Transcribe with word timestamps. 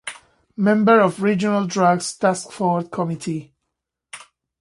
Member 0.57 0.99
of 0.99 1.21
Regional 1.21 1.67
Drugs 1.67 2.17
Taskforce 2.17 2.91
committee. 2.91 3.53